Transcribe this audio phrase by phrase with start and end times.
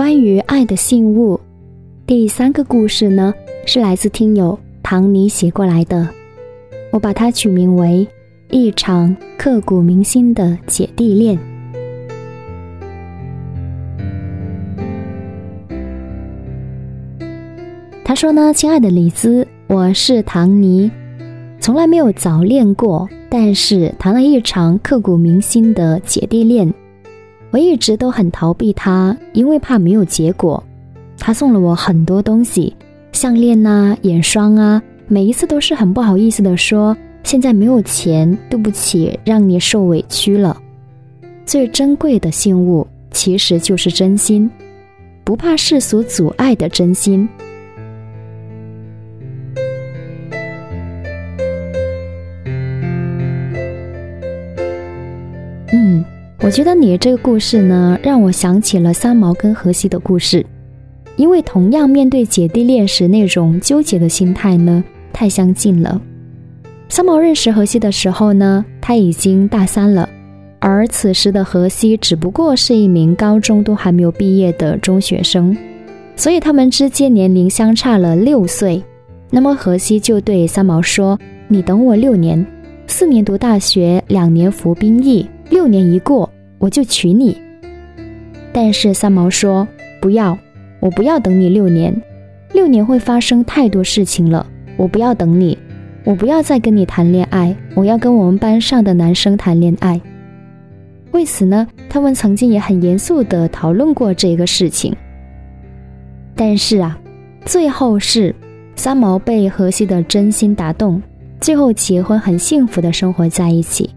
[0.00, 1.38] 关于爱的信物。
[2.06, 3.34] 第三个故事呢，
[3.66, 6.08] 是来自听友唐尼写过来的，
[6.90, 8.08] 我把它取名为
[8.50, 11.38] 《一场刻骨铭心的姐弟恋》。
[18.02, 20.90] 他说呢，亲爱的李兹，我是唐尼，
[21.60, 26.72] 从来没有早恋过，但是谈了一场刻骨铭心的姐弟恋。
[27.50, 30.62] 我一直都很逃避他，因为怕没有结果。
[31.18, 32.74] 他送了我很多东西，
[33.12, 40.56] 项链呐、眼霜啊，每一次都是很不好意思的说：“现在没有钱，对不起，让你受委屈了。”
[41.44, 44.48] 最珍贵的信物其实就是真心，
[45.24, 47.28] 不怕世俗阻碍的真心。
[56.50, 60.44] 我觉得你这个故事呢，让我想起了三毛跟荷西的故事，
[61.14, 66.02] 因为同样面对姐弟恋时那种纠结的心态呢，太相近了。
[66.88, 70.08] 三毛认识荷西的时候呢，他已经大三了，
[70.58, 75.56] 而此时的荷西只不过是一名高中都还没有毕业的中学生，
[76.16, 78.82] 所以他们之间年龄相差了六岁。
[79.30, 82.44] 那么荷西就对三毛说：“你等我六年，
[82.88, 86.30] 四年读大学，两年服兵役。”六年一过，
[86.60, 87.36] 我就娶你。
[88.52, 89.66] 但是三毛说
[90.00, 90.38] ：“不要，
[90.78, 92.00] 我不要等你六年，
[92.52, 94.46] 六年会发生太多事情了。
[94.76, 95.58] 我不要等你，
[96.04, 100.00] 我不要再跟你谈恋爱，我要跟我们班上的男生谈恋爱。”
[101.12, 104.94] 为此呢，他们曾经也很严肃地讨论过这个事情。
[106.36, 106.96] 但是啊，
[107.44, 108.34] 最后是
[108.76, 111.02] 三毛被荷西的真心打动，
[111.40, 113.90] 最后结婚，很幸福的生活在一起。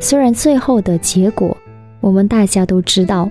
[0.00, 1.56] 虽然最后的结果
[2.00, 3.28] 我们大家都知道，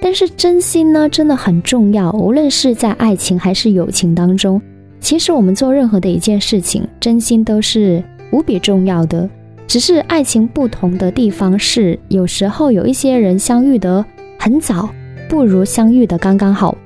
[0.00, 2.10] 但是真心呢真的很重要。
[2.12, 4.60] 无论是在爱情还是友情当中，
[5.00, 9.28] 其实我们做任何的一件事情，真心都是无比重要的。
[9.66, 14.04] 只是爱情不同的地方是，有时候有一些人相遇得
[14.38, 14.88] 很早，
[15.28, 16.76] 不如相遇的刚刚好。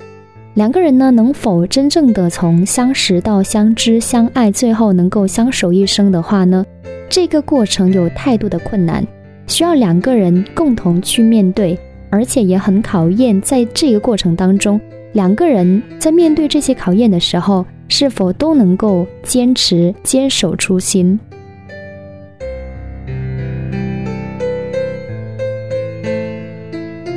[0.55, 6.65] 两个人呢，能否真正的从相识到相知相爱，最后能够相守一生的话呢？
[7.09, 9.07] 这个过程有太多的困难，
[9.49, 11.77] 需要两个人共同去面对，
[12.11, 13.41] 而且也很考验。
[13.41, 14.81] 在这个过程当中，
[15.15, 21.19] 两个人在面对这些考验的时候，是否都能够坚持、坚守初心？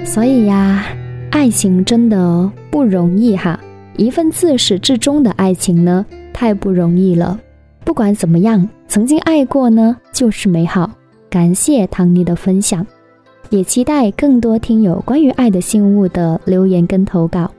[0.06, 0.86] 所以呀，
[1.31, 3.59] 爱情真的不容易哈！
[3.98, 7.38] 一份自始至终的爱情呢，太不容易了。
[7.84, 10.90] 不管怎么样，曾经爱过呢，就是美好。
[11.31, 12.86] 感谢唐尼的分享，
[13.52, 17.50] 也期待更多听友关于爱的信物的留言跟投稿。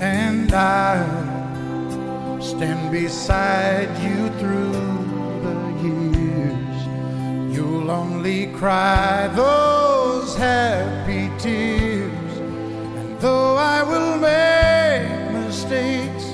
[0.00, 1.33] and I'll
[2.44, 4.72] stand beside you through
[5.46, 6.78] the years.
[7.56, 12.32] You'll only cry those happy tears,
[12.98, 16.26] and though I will make mistakes,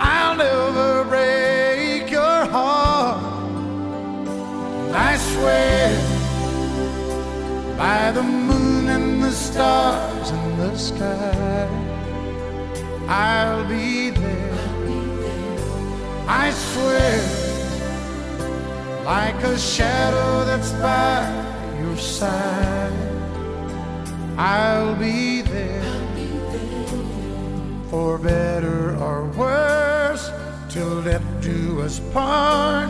[0.00, 3.22] I'll never break your heart.
[4.86, 5.90] And I swear
[7.76, 11.68] by the moon and the stars in the sky.
[13.06, 14.53] I'll be there.
[16.26, 17.20] I swear,
[19.04, 22.92] like a shadow that's by your side.
[24.38, 25.84] I'll be there,
[27.90, 30.30] for better or worse,
[30.70, 32.88] till death do us part.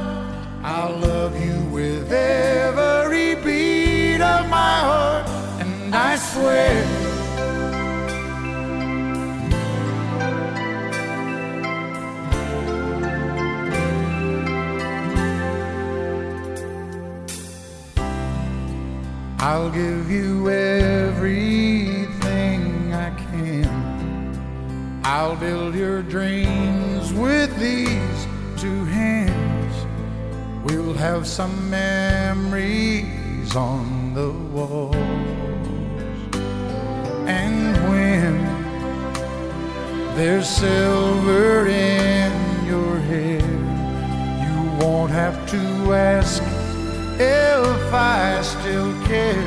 [0.63, 5.29] I'll love you with every beat of my heart,
[5.61, 7.04] and I swear.
[19.55, 22.13] I'll give you everything
[22.93, 25.01] I can.
[25.05, 29.77] I'll build your dreams with these two hands.
[30.65, 34.97] We'll have some memories on the walls.
[37.29, 38.35] And when
[40.17, 42.33] there's silver in
[42.67, 43.39] your hair,
[44.47, 46.43] you won't have to ask
[48.45, 49.43] still care.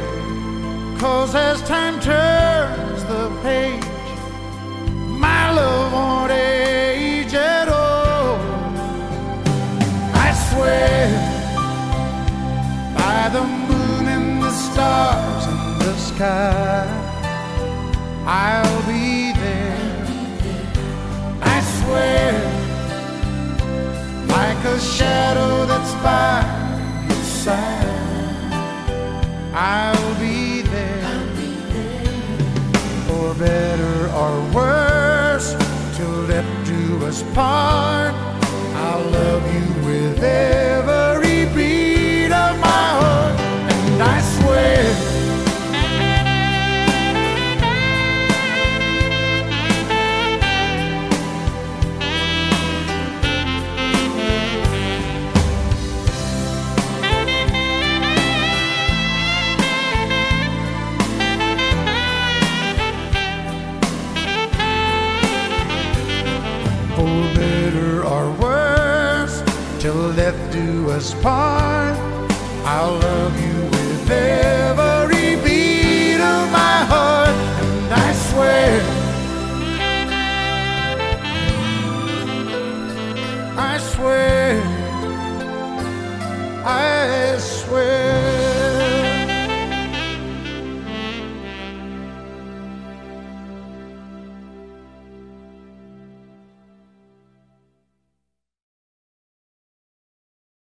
[0.98, 3.86] Cause as time turns the page,
[5.26, 8.40] my love won't age at all.
[10.26, 11.08] I swear
[12.98, 16.88] by the moon and the stars and the sky,
[18.26, 19.78] I'll be there.
[21.56, 22.34] I swear,
[24.28, 26.67] like a shadow that's by
[29.60, 31.02] I'll be there.
[33.08, 35.56] For better or worse,
[35.98, 38.14] till death do us part.
[38.86, 39.87] I'll love you
[70.18, 71.96] death do us part.
[72.66, 74.08] I'll love you with